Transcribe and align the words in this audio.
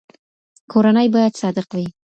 کورنۍ 0.71 1.07
باید 1.15 1.33
صادق 1.41 1.67
وي. 1.77 1.87